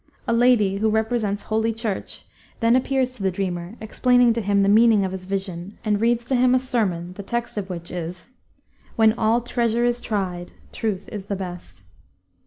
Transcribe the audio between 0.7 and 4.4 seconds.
who represents holy Church, then appears to the dreamer, explains